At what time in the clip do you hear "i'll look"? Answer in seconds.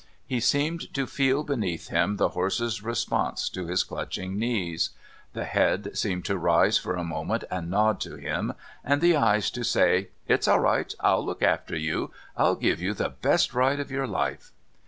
11.01-11.43